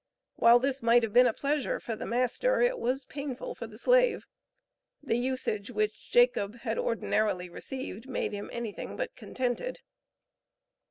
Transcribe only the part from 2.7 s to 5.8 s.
was painful for the slave. The usage